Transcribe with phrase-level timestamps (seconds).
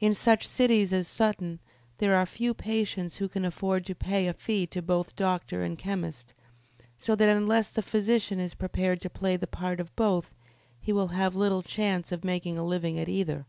[0.00, 1.60] In such cities as Sutton
[1.98, 5.78] there are few patients who can afford to pay a fee to both doctor and
[5.78, 6.34] chemist,
[6.98, 10.34] so that unless the physician is prepared to play the part of both
[10.80, 13.46] he will have little chance of making a living at either.